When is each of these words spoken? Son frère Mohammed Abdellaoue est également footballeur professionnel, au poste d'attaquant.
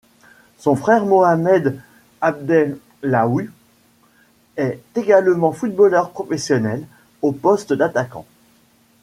Son 0.57 0.75
frère 0.75 1.05
Mohammed 1.05 1.79
Abdellaoue 2.21 3.51
est 4.57 4.79
également 4.95 5.51
footballeur 5.51 6.09
professionnel, 6.09 6.87
au 7.21 7.31
poste 7.31 7.71
d'attaquant. 7.73 8.25